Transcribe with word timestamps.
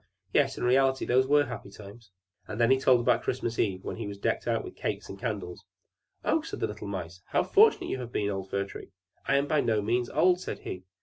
"Yes, 0.33 0.57
in 0.57 0.63
reality 0.63 1.05
those 1.05 1.27
were 1.27 1.45
happy 1.45 1.69
times." 1.69 2.09
And 2.47 2.59
then 2.59 2.71
he 2.71 2.79
told 2.79 3.01
about 3.01 3.21
Christmas 3.21 3.59
eve, 3.59 3.83
when 3.83 3.97
he 3.97 4.07
was 4.07 4.17
decked 4.17 4.47
out 4.47 4.63
with 4.63 4.75
cakes 4.75 5.09
and 5.09 5.19
candles. 5.19 5.63
"Oh," 6.25 6.41
said 6.41 6.59
the 6.59 6.65
little 6.65 6.87
Mice, 6.87 7.21
"how 7.27 7.43
fortunate 7.43 7.85
you 7.91 7.99
have 7.99 8.11
been, 8.11 8.31
old 8.31 8.49
Fir 8.49 8.65
Tree!" 8.65 8.89
"I 9.27 9.35
am 9.35 9.45
by 9.45 9.61
no 9.61 9.79
means 9.79 10.09
old," 10.09 10.39
said 10.39 10.61
he. 10.61 10.85